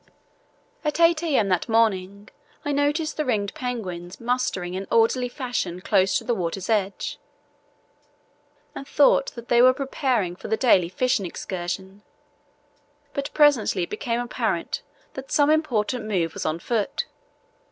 [0.83, 1.49] At 8 a.m.
[1.49, 2.27] that morning
[2.65, 7.19] I noticed the ringed penguins mustering in orderly fashion close to the water's edge,
[8.73, 12.01] and thought that they were preparing for the daily fishing excursion;
[13.13, 14.81] but presently it became apparent
[15.13, 17.05] that some important move was on foot.